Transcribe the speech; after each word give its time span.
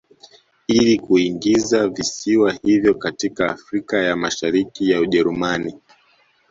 Ili 0.67 0.99
kuingiza 0.99 1.87
visiwa 1.87 2.51
hivyo 2.51 2.93
katika 2.93 3.49
Afrika 3.51 3.97
ya 4.01 4.15
Mashariki 4.15 4.91
ya 4.91 4.99
Ujerumani 5.01 5.75